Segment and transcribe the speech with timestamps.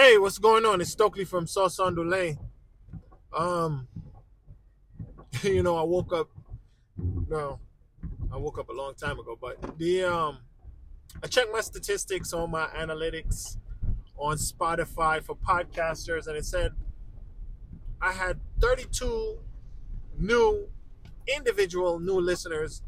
[0.00, 0.80] Hey, what's going on?
[0.80, 2.38] It's Stokely from Sauce on Lane.
[3.36, 3.88] Um,
[5.42, 6.28] you know, I woke up.
[6.96, 7.58] No,
[8.32, 10.38] I woke up a long time ago, but the um,
[11.20, 13.56] I checked my statistics on my analytics
[14.16, 16.74] on Spotify for podcasters, and it said
[18.00, 19.36] I had 32
[20.16, 20.68] new
[21.26, 22.82] individual new listeners,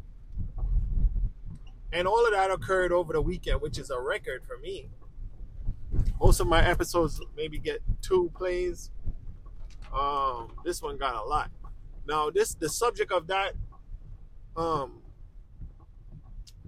[1.91, 4.87] and all of that occurred over the weekend, which is a record for me.
[6.21, 8.91] Most of my episodes maybe get two plays.
[9.91, 11.49] Um, this one got a lot.
[12.07, 13.53] Now, this the subject of that
[14.55, 15.01] um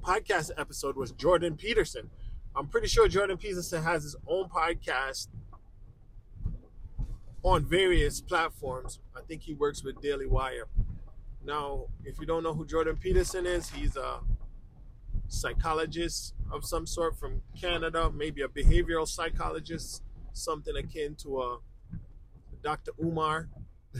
[0.02, 2.10] podcast episode was Jordan Peterson.
[2.55, 5.27] I'm pretty sure Jordan Peterson has his own podcast
[7.44, 8.99] on various platforms.
[9.16, 10.68] I think he works with Daily Wire.
[11.46, 14.20] Now, if you don't know who Jordan Peterson is, he's a
[15.34, 21.58] psychologist of some sort from Canada, maybe a behavioral psychologist, something akin to a
[22.62, 22.91] Dr.
[23.04, 23.50] Umar,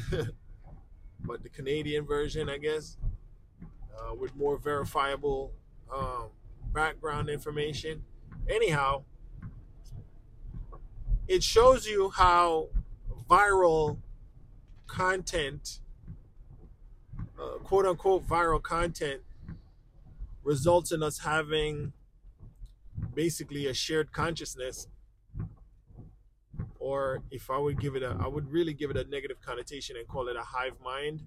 [1.26, 2.98] but the Canadian version, I guess,
[3.98, 5.52] uh, with more verifiable
[5.94, 6.30] um,
[6.74, 8.04] background information.
[8.50, 9.04] Anyhow,
[11.28, 12.70] it shows you how
[13.30, 13.98] viral
[14.88, 15.80] content,
[17.40, 19.22] uh, quote unquote viral content,
[20.44, 21.94] results in us having
[23.14, 24.88] basically a shared consciousness.
[26.80, 29.96] Or if I would give it a, I would really give it a negative connotation
[29.96, 31.24] and call it a hive mind.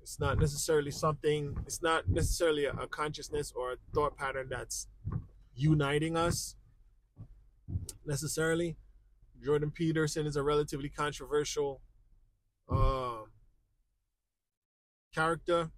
[0.00, 4.86] It's not necessarily something, it's not necessarily a, consciousness or a thought pattern that's
[5.54, 6.56] uniting us
[8.06, 8.76] necessarily.
[9.42, 11.80] Jordan Peterson is a relatively controversial
[12.70, 13.24] uh,
[15.14, 15.70] character.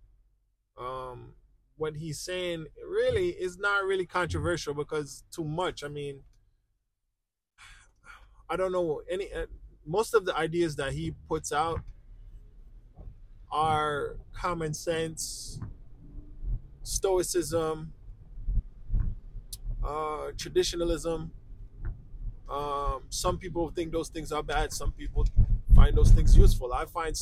[0.79, 1.35] Um,
[1.83, 5.83] what he's saying really is not really controversial because too much.
[5.83, 6.23] I mean,
[8.49, 9.33] I don't know any.
[9.33, 9.47] Uh,
[9.85, 11.81] most of the ideas that he puts out
[13.51, 15.59] are common sense,
[16.85, 17.93] stoicism,
[19.85, 21.33] uh, traditionalism.
[22.49, 24.73] Um, some people think those things are bad.
[24.73, 25.27] Some people
[25.75, 26.73] find those things useful.
[26.73, 27.17] I find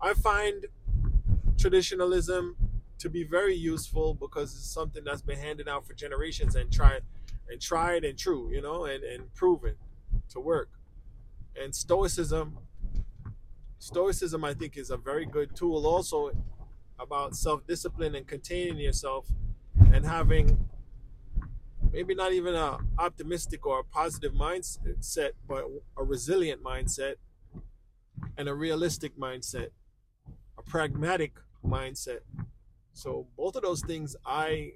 [0.00, 0.66] I find
[1.56, 2.56] traditionalism
[2.98, 7.02] to be very useful because it's something that's been handed out for generations and tried
[7.48, 9.74] and tried and true, you know, and, and proven
[10.30, 10.70] to work.
[11.60, 12.58] And stoicism
[13.78, 16.32] stoicism I think is a very good tool also
[16.98, 19.28] about self-discipline and containing yourself
[19.92, 20.68] and having
[21.92, 27.14] maybe not even a optimistic or a positive mindset but a resilient mindset
[28.36, 29.68] and a realistic mindset
[30.58, 32.20] a pragmatic mindset
[32.96, 34.72] so both of those things I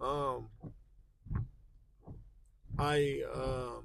[0.00, 0.48] um
[2.76, 3.84] I um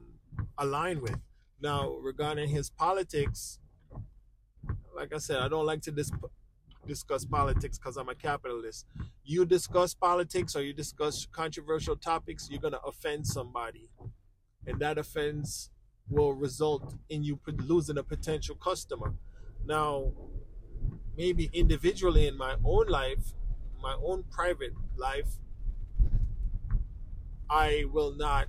[0.57, 1.19] align with.
[1.61, 3.59] Now regarding his politics,
[4.95, 6.11] like I said, I don't like to dis-
[6.87, 8.87] discuss politics because I'm a capitalist.
[9.23, 13.89] You discuss politics or you discuss controversial topics, you're gonna offend somebody,
[14.65, 15.69] and that offense
[16.09, 19.13] will result in you losing a potential customer.
[19.63, 20.13] Now,
[21.15, 23.33] maybe individually in my own life,
[23.81, 25.29] my own private life,
[27.49, 28.47] I will not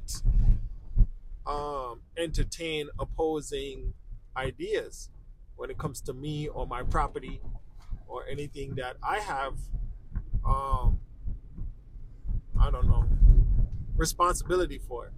[1.47, 3.94] um, entertain opposing
[4.37, 5.11] ideas
[5.56, 7.41] when it comes to me or my property
[8.06, 9.55] or anything that I have.
[10.44, 11.00] Um,
[12.61, 13.05] I don't know
[13.99, 15.11] responsibility for.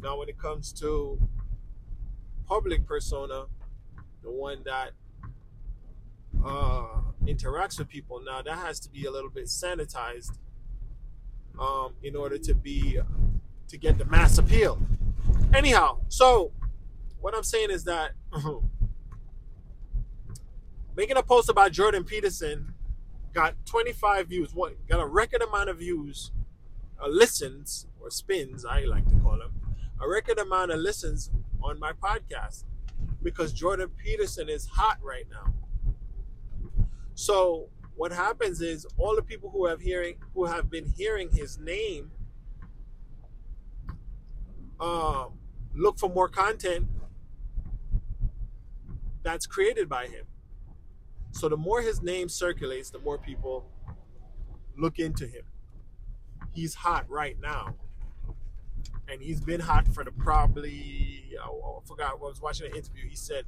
[0.00, 1.18] Now, when it comes to
[2.46, 3.46] public persona,
[4.22, 4.90] the one that
[6.44, 8.20] uh, interacts with people.
[8.24, 10.38] Now that has to be a little bit sanitized
[11.58, 12.98] um, in order to be
[13.68, 14.80] to get the mass appeal.
[15.54, 16.52] Anyhow, so
[17.20, 18.12] what I'm saying is that
[20.96, 22.74] making a post about Jordan Peterson
[23.32, 24.54] got 25 views.
[24.54, 26.32] What got a record amount of views,
[27.02, 29.52] uh, listens or spins, I like to call them,
[30.00, 31.30] a record amount of listens
[31.62, 32.64] on my podcast
[33.22, 35.52] because Jordan Peterson is hot right now.
[37.20, 41.58] So what happens is all the people who have hearing who have been hearing his
[41.58, 42.12] name
[44.80, 45.38] um,
[45.74, 46.86] look for more content
[49.22, 50.24] that's created by him.
[51.32, 53.66] So the more his name circulates, the more people
[54.78, 55.44] look into him.
[56.54, 57.74] He's hot right now.
[59.08, 63.06] And he's been hot for the probably, I forgot, I was watching an interview.
[63.10, 63.44] He said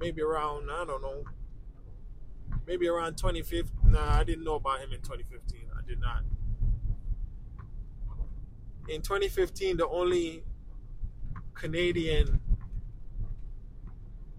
[0.00, 1.22] maybe around, I don't know,
[2.66, 3.92] maybe around 2015.
[3.92, 5.60] Nah, I didn't know about him in 2015.
[5.76, 6.22] I did not.
[8.88, 10.42] In 2015, the only
[11.54, 12.40] Canadian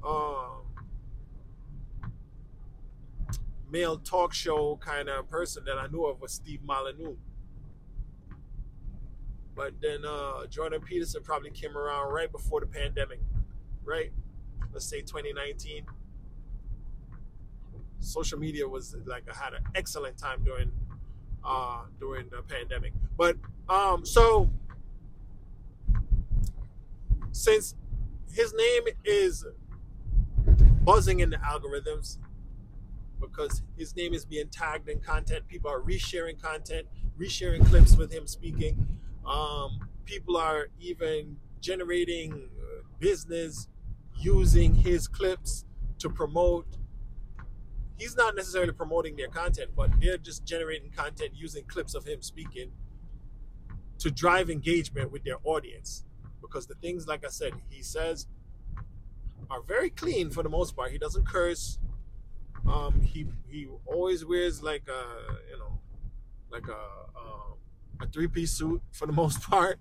[0.06, 0.64] um,
[3.72, 7.16] male talk show kind of person that I knew of was Steve Molyneux.
[9.56, 13.20] But then uh, Jordan Peterson probably came around right before the pandemic,
[13.84, 14.12] right?
[14.72, 15.86] Let's say 2019.
[18.04, 20.72] Social media was like I had an excellent time during
[21.44, 22.94] uh, during the pandemic.
[23.18, 23.38] But
[23.70, 24.50] um, so
[27.32, 27.76] since
[28.32, 29.46] his name is
[30.84, 32.18] buzzing in the algorithms
[33.20, 38.12] because his name is being tagged in content, people are resharing content, resharing clips with
[38.12, 38.88] him speaking.
[39.26, 42.50] Um, people are even generating
[43.00, 43.68] business
[44.20, 45.66] using his clips
[46.00, 46.66] to promote.
[48.04, 52.22] He's not necessarily promoting their content, but they're just generating content using clips of him
[52.22, 52.72] speaking
[54.00, 56.04] to drive engagement with their audience.
[56.42, 58.28] Because the things, like I said, he says
[59.50, 60.92] are very clean for the most part.
[60.92, 61.80] He doesn't curse.
[62.70, 65.80] Um, he he always wears like a you know
[66.52, 66.82] like a
[67.18, 67.54] um,
[68.02, 69.80] a three piece suit for the most part.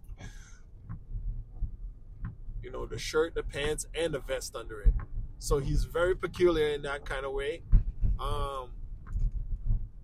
[2.62, 4.94] You know, the shirt, the pants, and the vest under it.
[5.40, 7.62] So he's very peculiar in that kind of way.
[8.22, 8.68] Um,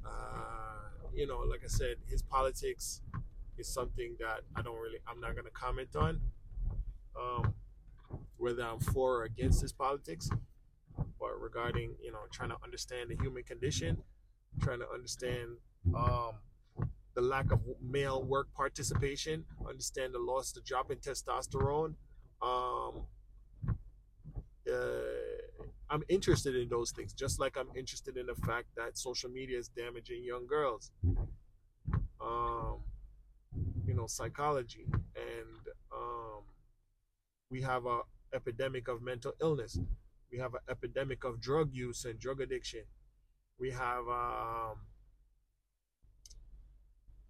[0.04, 3.02] uh, you know, like I said, his politics
[3.56, 6.20] is something that I don't really, I'm not going to comment on.
[7.20, 7.54] Um,
[8.38, 10.30] whether I'm for or against his politics,
[11.20, 13.98] but regarding, you know, trying to understand the human condition,
[14.62, 15.56] trying to understand
[15.94, 16.32] um,
[17.14, 21.94] the lack of male work participation, understand the loss, the drop in testosterone.
[22.40, 23.02] Um,
[24.70, 29.30] uh, I'm interested in those things, just like I'm interested in the fact that social
[29.30, 30.90] media is damaging young girls.
[32.20, 32.80] Um,
[33.86, 35.60] you know, psychology, and
[35.92, 36.42] um,
[37.50, 38.00] we have a
[38.34, 39.78] epidemic of mental illness.
[40.30, 42.82] We have an epidemic of drug use and drug addiction.
[43.58, 44.76] We have um,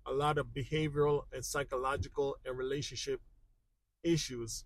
[0.07, 3.21] a lot of behavioral and psychological and relationship
[4.03, 4.65] issues.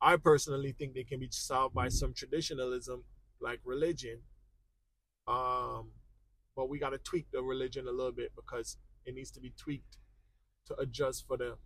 [0.00, 3.04] I personally think they can be solved by some traditionalism
[3.40, 4.20] like religion.
[5.26, 5.90] Um,
[6.54, 9.52] but we got to tweak the religion a little bit because it needs to be
[9.56, 9.98] tweaked
[10.66, 11.56] to adjust for the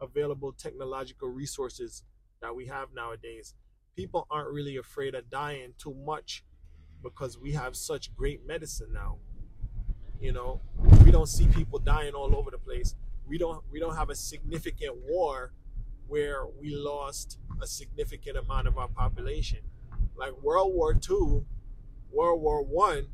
[0.00, 2.02] available technological resources
[2.40, 3.54] that we have nowadays.
[3.96, 6.44] People aren't really afraid of dying too much
[7.02, 9.18] because we have such great medicine now.
[10.20, 10.60] You know,
[11.04, 12.94] we don't see people dying all over the place.
[13.26, 15.52] We don't we don't have a significant war
[16.06, 19.58] where we lost a significant amount of our population.
[20.16, 21.44] Like World War II,
[22.12, 23.08] World War One,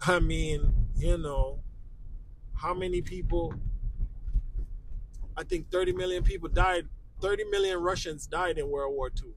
[0.00, 1.60] I, I mean, you know,
[2.54, 3.54] how many people
[5.36, 6.88] I think 30 million people died
[7.20, 9.32] 30 million Russians died in World War II.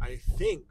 [0.00, 0.64] I think.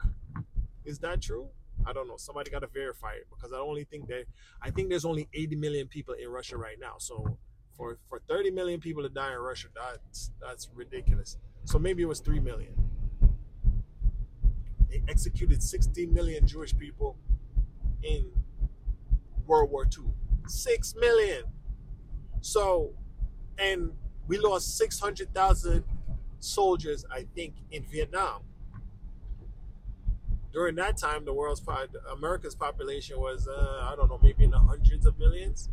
[0.83, 1.47] Is that true?
[1.85, 2.17] I don't know.
[2.17, 4.25] Somebody got to verify it because I only think that
[4.61, 6.95] I think there's only 80 million people in Russia right now.
[6.97, 7.37] So
[7.75, 11.37] for for 30 million people to die in Russia, that's that's ridiculous.
[11.65, 12.73] So maybe it was 3 million.
[14.89, 17.15] They executed 16 million Jewish people
[18.03, 18.25] in
[19.45, 20.05] World War II.
[20.47, 21.43] 6 million.
[22.41, 22.93] So
[23.57, 23.91] and
[24.27, 25.83] we lost 600,000
[26.39, 28.43] soldiers, I think, in Vietnam
[30.51, 31.61] during that time, the world's
[32.11, 35.69] America's population was uh, I don't know, maybe in the hundreds of millions,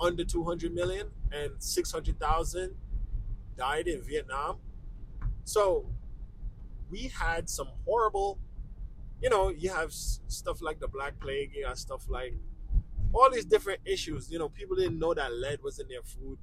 [0.00, 2.74] under 200 million, and 600,000
[3.56, 4.58] died in Vietnam.
[5.44, 5.86] So
[6.90, 8.38] we had some horrible,
[9.20, 12.34] you know, you have stuff like the Black Plague, you have stuff like
[13.12, 14.30] all these different issues.
[14.30, 16.38] You know, people didn't know that lead was in their food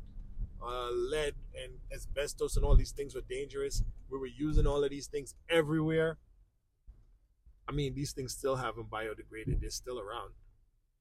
[0.65, 3.83] uh, lead and asbestos and all these things were dangerous.
[4.09, 6.17] We were using all of these things everywhere.
[7.67, 10.33] I mean, these things still haven't biodegraded; they're still around.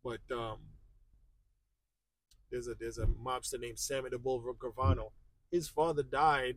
[0.02, 0.58] But um,
[2.54, 5.10] there's a there's a mobster named Sammy the Bulldog Gravano.
[5.50, 6.56] His father died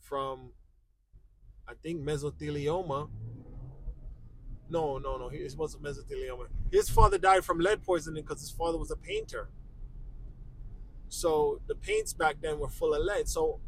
[0.00, 0.52] from,
[1.68, 3.08] I think, mesothelioma.
[4.68, 5.28] No, no, no.
[5.28, 6.46] It wasn't mesothelioma.
[6.72, 9.48] His father died from lead poisoning because his father was a painter
[11.14, 13.28] so the paints back then were full of lead.
[13.28, 13.60] So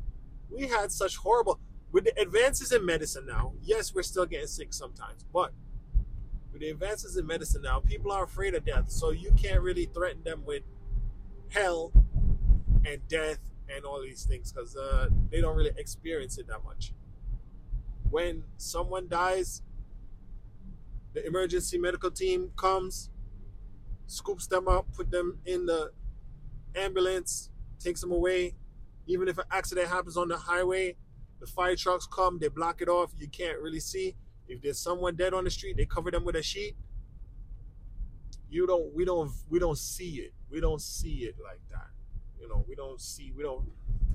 [0.51, 1.61] we had such horrible
[1.93, 3.53] with the advances in medicine now.
[3.63, 5.53] Yes, we're still getting sick sometimes, but
[6.53, 8.91] with the advances in medicine now, people are afraid of death.
[8.91, 10.63] So you can't really threaten them with
[11.51, 11.93] hell
[12.85, 13.39] and death
[13.75, 16.93] and all these things because uh, they don't really experience it that much.
[18.11, 19.63] When someone dies,
[21.15, 23.11] the emergency medical team comes,
[24.07, 25.91] scoops them up, put them in the
[26.77, 28.55] ambulance takes them away.
[29.07, 30.97] Even if an accident happens on the highway,
[31.41, 33.13] the fire trucks come, they block it off.
[33.19, 34.17] You can't really see.
[34.49, 36.77] If there's someone dead on the street, they cover them with a sheet.
[38.49, 38.95] You don't.
[38.95, 39.31] We don't.
[39.49, 40.33] We don't see it.
[40.51, 41.89] We don't see it like that.
[42.41, 42.65] You know.
[42.69, 43.33] We don't see.
[43.37, 43.65] We don't.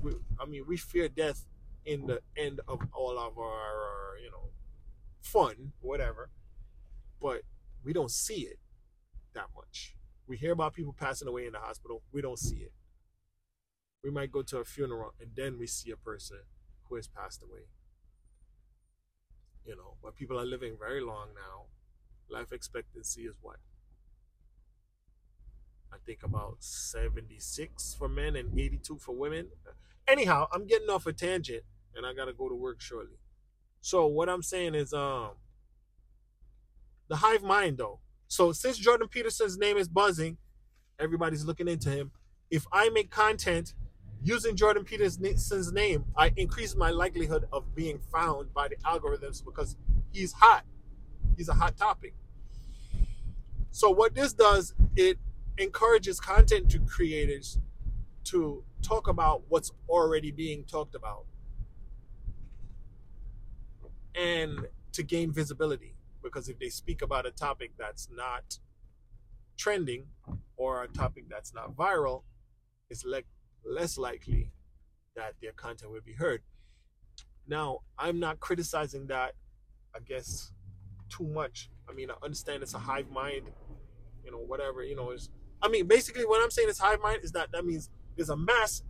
[0.02, 1.46] We, I mean, we fear death
[1.84, 4.50] in the end of all of our, you know,
[5.20, 6.30] fun, whatever.
[7.20, 7.42] But
[7.84, 8.58] we don't see it
[9.34, 9.96] that much.
[10.26, 12.02] We hear about people passing away in the hospital.
[12.12, 12.72] We don't see it.
[14.02, 16.38] We might go to a funeral and then we see a person
[16.88, 17.66] who has passed away.
[19.64, 21.66] You know, but people are living very long now.
[22.28, 23.56] Life expectancy is what?
[25.92, 29.48] I think about 76 for men and 82 for women.
[30.08, 33.18] Anyhow, I'm getting off a tangent and I gotta go to work shortly.
[33.80, 35.32] So what I'm saying is um
[37.08, 38.00] the hive mind though.
[38.28, 40.38] So since Jordan Peterson's name is buzzing,
[40.98, 42.10] everybody's looking into him.
[42.50, 43.74] If I make content
[44.22, 49.76] using Jordan Peterson's name, I increase my likelihood of being found by the algorithms because
[50.12, 50.64] he's hot.
[51.36, 52.14] He's a hot topic.
[53.70, 55.18] So what this does, it
[55.62, 57.58] encourages content to creators
[58.24, 61.24] to talk about what's already being talked about
[64.14, 65.94] and to gain visibility.
[66.22, 68.58] Because if they speak about a topic that's not
[69.56, 70.06] trending
[70.56, 72.22] or a topic that's not viral
[72.90, 73.22] it's le-
[73.64, 74.50] less likely
[75.14, 76.42] that their content will be heard.
[77.46, 79.32] Now i'm not criticizing that
[79.94, 80.52] i guess
[81.08, 81.70] too much.
[81.88, 83.50] I mean i understand it's a hive mind
[84.24, 85.30] you know whatever you know is
[85.62, 88.36] i mean basically what i'm saying is hive mind is that that means there's a
[88.36, 88.82] mass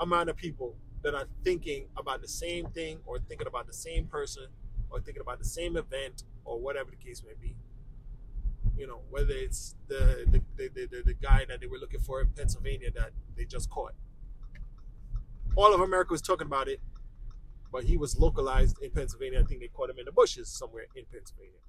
[0.00, 4.06] amount of people that are thinking about the same thing or thinking about the same
[4.06, 4.44] person
[4.90, 7.54] or thinking about the same event or whatever the case may be.
[8.76, 12.20] You know, whether it's the the, the, the, the guy that they were looking for
[12.20, 13.92] in Pennsylvania that they just caught.
[15.56, 16.80] All of America was talking about it,
[17.70, 19.40] but he was localized in Pennsylvania.
[19.40, 21.60] I think they caught him in the bushes somewhere in Pennsylvania.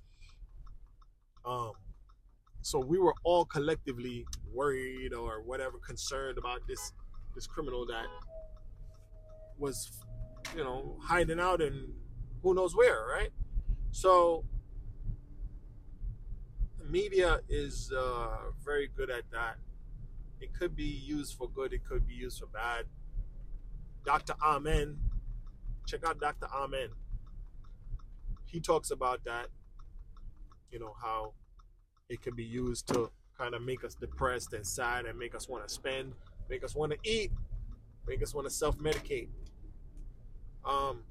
[1.46, 1.74] Um,
[2.66, 6.94] so we were all collectively worried or whatever, concerned about this
[7.36, 8.08] this criminal that
[9.60, 9.92] was,
[10.58, 11.94] you know, hiding out in
[12.42, 13.30] who knows where, right?
[13.92, 14.46] So
[16.90, 19.58] media is uh, very good at that.
[20.42, 22.86] It could be used for good, it could be used for bad.
[24.04, 24.34] Dr.
[24.42, 24.98] Amen,
[25.86, 26.48] check out Dr.
[26.52, 26.90] Amen.
[28.48, 29.50] He talks about that,
[30.72, 31.34] you know, how
[32.10, 35.50] it can be used to kind of make us depressed and sad and make us
[35.50, 36.14] want to spend,
[36.50, 37.32] make us want to eat,
[38.08, 39.28] make us want to self medicate.
[40.64, 41.04] Um,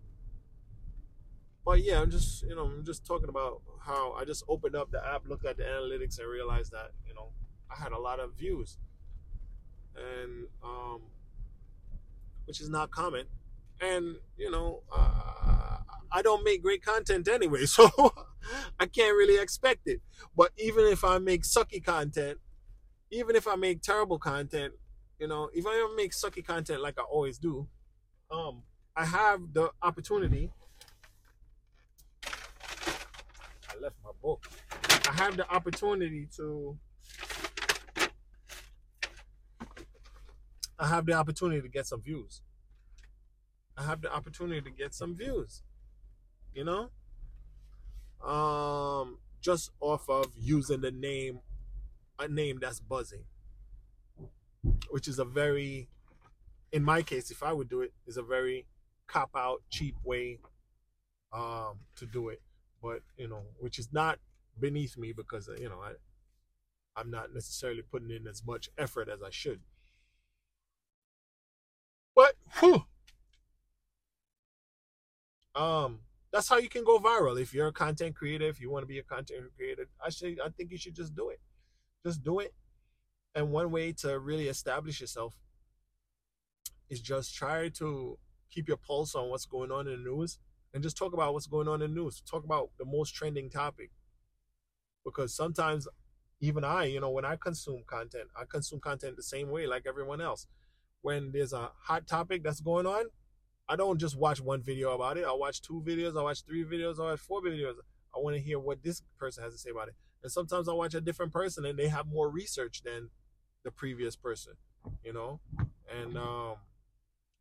[1.64, 4.90] but yeah, I'm just you know I'm just talking about how I just opened up
[4.90, 7.30] the app, looked at the analytics, and realized that you know
[7.70, 8.78] I had a lot of views,
[9.96, 11.02] and um,
[12.46, 13.26] which is not common,
[13.80, 15.78] and you know uh,
[16.14, 17.90] I don't make great content anyway, so
[18.78, 20.00] I can't really expect it.
[20.36, 22.38] But even if I make sucky content,
[23.10, 24.74] even if I make terrible content,
[25.18, 27.66] you know, if I make sucky content like I always do,
[28.30, 28.62] um,
[28.96, 30.52] I have the opportunity.
[32.26, 34.46] I left my book.
[35.08, 36.78] I have the opportunity to.
[40.78, 42.40] I have the opportunity to get some views.
[43.76, 45.62] I have the opportunity to get some views.
[46.54, 46.90] You know?
[48.26, 51.40] Um just off of using the name
[52.18, 53.24] a name that's buzzing.
[54.90, 55.88] Which is a very
[56.72, 58.66] in my case, if I would do it, is a very
[59.06, 60.40] cop out, cheap way
[61.32, 62.42] um, to do it.
[62.82, 64.18] But you know, which is not
[64.58, 65.92] beneath me because you know I
[66.96, 69.60] I'm not necessarily putting in as much effort as I should.
[72.14, 72.84] But whew,
[75.54, 76.00] um,
[76.32, 77.40] that's how you can go viral.
[77.40, 80.40] If you're a content creator, if you want to be a content creator, I should
[80.44, 81.40] I think you should just do it.
[82.04, 82.54] Just do it.
[83.34, 85.34] And one way to really establish yourself
[86.88, 88.18] is just try to
[88.50, 90.38] keep your pulse on what's going on in the news
[90.72, 92.22] and just talk about what's going on in the news.
[92.28, 93.90] Talk about the most trending topic.
[95.04, 95.86] Because sometimes
[96.40, 99.84] even I, you know, when I consume content, I consume content the same way like
[99.86, 100.46] everyone else.
[101.02, 103.04] When there's a hot topic that's going on,
[103.68, 105.24] I don't just watch one video about it.
[105.24, 107.74] I watch two videos, I watch three videos, I watch four videos.
[108.14, 109.94] I want to hear what this person has to say about it.
[110.22, 113.10] And sometimes I watch a different person and they have more research than
[113.64, 114.54] the previous person,
[115.02, 115.40] you know?
[115.92, 116.56] And um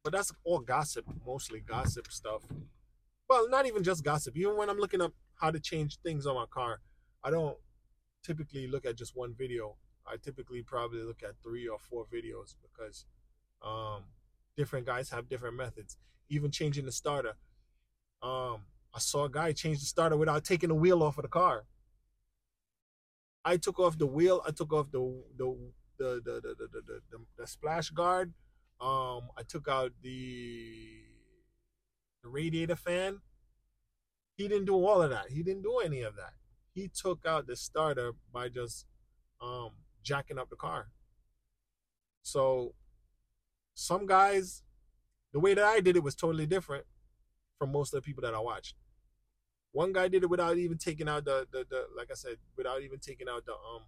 [0.03, 2.42] but that's all gossip, mostly gossip stuff.
[3.30, 4.36] Well, not even just gossip.
[4.36, 6.82] Even when I'm looking up how to change things on my car,
[7.24, 7.58] I don't
[8.24, 9.77] typically look at just one video.
[10.06, 13.06] I typically probably look at three or four videos because
[13.65, 14.03] um,
[14.57, 15.98] different guys have different methods.
[16.29, 17.36] Even changing the starter.
[18.22, 18.62] Um,
[18.93, 21.65] I saw a guy change the starter without taking the wheel off of the car.
[23.43, 24.41] I took off the wheel.
[24.48, 25.00] I took off the
[25.38, 25.57] the
[25.98, 28.33] the the the the, the, the, the splash guard.
[28.79, 31.01] Um, I took out the
[32.24, 33.19] the radiator fan.
[34.38, 35.29] He didn't do all of that.
[35.29, 36.33] He didn't do any of that.
[36.74, 38.86] He took out the starter by just
[39.41, 40.88] um, jacking up the car.
[42.24, 42.74] So
[43.74, 44.63] some guys,
[45.32, 46.86] the way that I did it was totally different
[47.58, 48.75] from most of the people that I watched.
[49.72, 52.82] One guy did it without even taking out the, the, the like I said, without
[52.84, 53.84] even taking out the um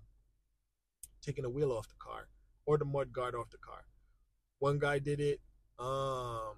[1.22, 2.28] taking the wheel off the car
[2.66, 3.86] or the mud guard off the car.
[4.60, 5.42] One guy did it
[5.78, 6.56] um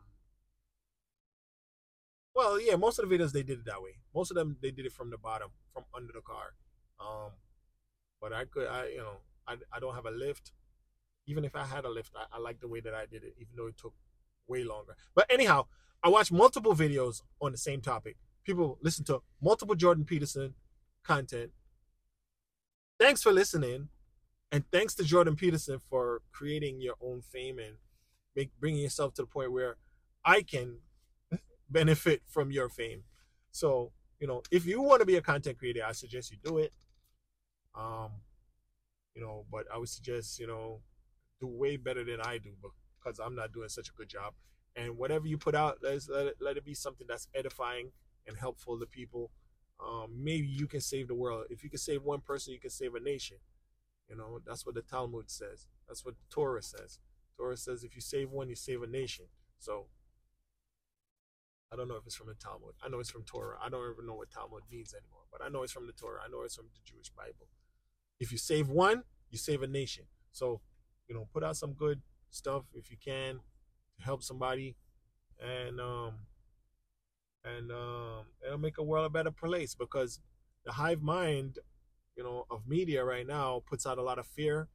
[2.33, 3.95] well, yeah, most of the videos they did it that way.
[4.15, 6.53] Most of them they did it from the bottom, from under the car.
[6.99, 7.31] Um
[8.21, 10.53] but I could I you know, I I don't have a lift.
[11.27, 13.35] Even if I had a lift, I, I like the way that I did it,
[13.37, 13.93] even though it took
[14.47, 14.95] way longer.
[15.13, 15.67] But anyhow,
[16.01, 18.17] I watched multiple videos on the same topic
[18.47, 20.55] people listen to multiple Jordan Peterson
[21.03, 21.51] content.
[22.97, 23.89] Thanks for listening.
[24.53, 27.75] And thanks to Jordan Peterson for creating your own fame and
[28.35, 29.75] make, bringing yourself to the point where
[30.23, 30.77] I can
[31.69, 33.03] benefit from your fame.
[33.51, 33.91] So,
[34.21, 36.71] you know, if you want to be a content creator, I suggest you do it.
[37.75, 38.11] Um,
[39.13, 40.79] you know, but I would suggest, you know,
[41.39, 42.51] do way better than I do
[42.99, 44.33] because I'm not doing such a good job.
[44.75, 47.91] And whatever you put out, let it, let it be something that's edifying
[48.27, 49.31] and helpful to people.
[49.79, 51.45] Um, maybe you can save the world.
[51.49, 53.37] If you can save one person, you can save a nation.
[54.09, 55.67] You know, that's what the Talmud says.
[55.87, 56.99] That's what the Torah says.
[57.37, 59.25] Torah says if you save one, you save a nation.
[59.59, 59.87] So
[61.71, 62.73] I don't know if it's from the Talmud.
[62.83, 63.57] I know it's from Torah.
[63.63, 66.21] I don't even know what Talmud means anymore, but I know it's from the Torah.
[66.25, 67.47] I know it's from the Jewish Bible.
[68.19, 70.05] If you save one, you save a nation.
[70.31, 70.61] So,
[71.07, 73.39] you know, put out some good stuff if you can
[73.97, 74.75] to help somebody.
[75.41, 76.13] And um,
[77.43, 80.19] and um, it'll make a world a better place because
[80.65, 81.59] the hive mind,
[82.15, 84.67] you know, of media right now puts out a lot of fear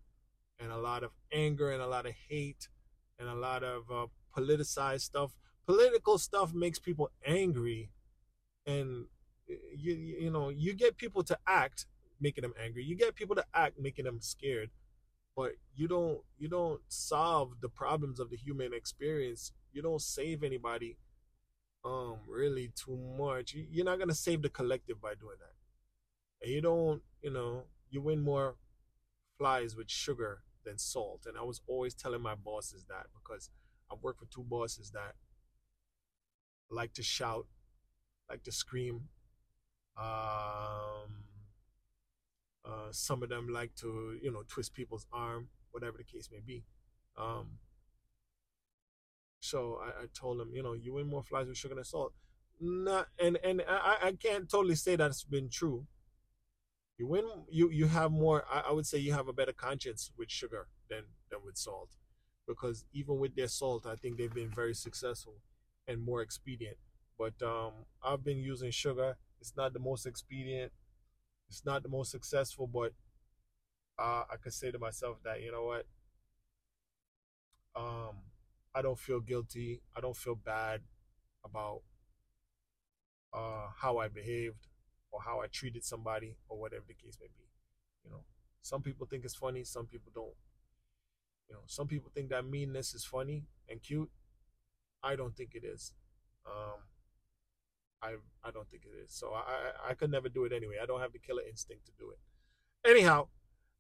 [0.59, 2.68] and a lot of anger and a lot of hate
[3.18, 5.33] and a lot of uh, politicized stuff.
[5.66, 7.90] Political stuff makes people angry,
[8.66, 9.07] and
[9.47, 11.87] you you know you get people to act
[12.21, 12.85] making them angry.
[12.85, 14.71] You get people to act making them scared,
[15.37, 19.53] but you don't you don't solve the problems of the human experience.
[19.73, 20.99] You don't save anybody
[21.85, 23.55] um really too much.
[23.55, 25.55] You're not gonna save the collective by doing that.
[26.47, 28.57] And you don't, you know, you win more
[29.38, 31.27] flies with sugar than salt.
[31.27, 33.51] And I was always telling my bosses that because
[33.92, 35.14] i've worked for two bosses that
[36.71, 37.47] like to shout,
[38.31, 39.09] like to scream.
[39.97, 41.22] Um,
[42.64, 46.40] uh, some of them like to, you know, twist people's arm, whatever the case may
[46.44, 46.64] be.
[47.16, 47.59] Um,
[49.40, 52.12] so I, I told him, you know, you win more flies with sugar than salt.
[52.61, 55.87] Not, and and I, I can't totally say that's been true.
[56.98, 58.44] You win, you you have more.
[58.48, 61.96] I, I would say you have a better conscience with sugar than than with salt,
[62.46, 65.40] because even with their salt, I think they've been very successful
[65.88, 66.77] and more expedient.
[67.18, 67.72] But um,
[68.05, 69.16] I've been using sugar.
[69.40, 70.70] It's not the most expedient.
[71.53, 72.95] It's not the most successful, but
[73.99, 75.85] uh, I could say to myself that you know what.
[77.77, 78.17] Um,
[78.75, 79.83] I don't feel guilty.
[79.95, 80.81] I don't feel bad
[81.45, 81.83] about
[83.35, 84.67] uh, how I behaved
[85.11, 87.45] or how I treated somebody or whatever the case may be.
[88.03, 88.25] You know,
[88.62, 90.35] some people think it's funny, some people don't.
[91.51, 94.11] You know, some people think that meanness is funny and cute.
[95.03, 95.93] I don't think it is.
[96.47, 96.81] Um,
[98.03, 99.12] I I don't think it is.
[99.12, 100.77] So I, I could never do it anyway.
[100.83, 102.88] I don't have the killer instinct to do it.
[102.88, 103.29] Anyhow,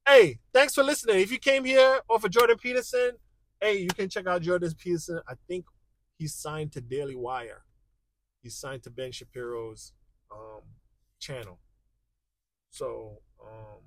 [0.06, 1.20] hey, thanks for listening.
[1.20, 3.18] If you came here off of Jordan Peterson,
[3.62, 5.20] Hey, you can check out Jordan Peterson.
[5.28, 5.66] I think
[6.18, 7.62] he's signed to Daily Wire.
[8.42, 9.92] He's signed to Ben Shapiro's
[10.32, 10.62] um,
[11.20, 11.60] channel.
[12.70, 13.82] So um,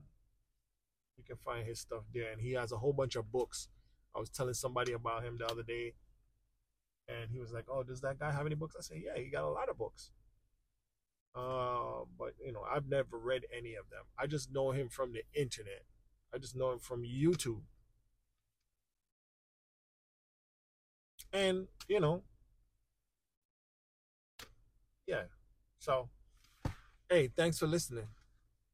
[1.17, 2.31] you can find his stuff there.
[2.31, 3.67] And he has a whole bunch of books.
[4.15, 5.95] I was telling somebody about him the other day.
[7.09, 8.77] And he was like, Oh, does that guy have any books?
[8.79, 10.09] I said, Yeah, he got a lot of books.
[11.35, 14.03] Uh, but you know, I've never read any of them.
[14.17, 15.83] I just know him from the internet.
[16.33, 17.61] I just know him from YouTube.
[21.33, 22.23] And, you know,
[25.07, 25.23] yeah.
[25.79, 26.09] So,
[27.09, 28.07] hey, thanks for listening.